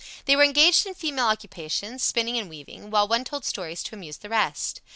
[0.25, 4.17] They were engaged in female occupations, spinning and weaving, while one told stories to amuse
[4.17, 4.81] the rest.